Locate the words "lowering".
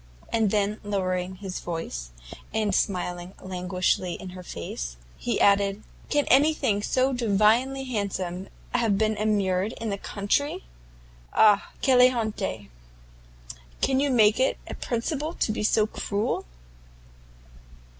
0.83-1.35